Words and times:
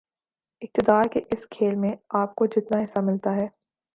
اقتدار 0.61 1.05
کے 1.05 1.19
اس 1.31 1.47
کھیل 1.49 1.75
میں 1.75 1.91
آپ 2.13 2.35
کو 2.35 2.45
جتنا 2.45 2.83
حصہ 2.83 2.99
ملتا 2.99 3.35
ہے 3.35 3.47